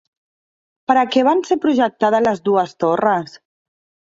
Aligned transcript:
Per 0.91 0.95
a 1.01 1.03
què 1.15 1.23
van 1.27 1.43
ser 1.49 1.57
projectades 1.67 2.25
les 2.29 2.43
dues 2.49 2.75
torres? 2.87 3.39